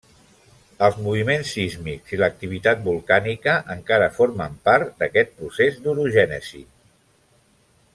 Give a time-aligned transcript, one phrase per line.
[0.85, 6.69] Els moviments sísmics i l'activitat volcànica encara formen part d'aquest procés d'orogènesi.